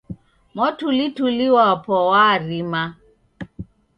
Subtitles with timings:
[0.53, 2.83] Mwatulituli wapu warima..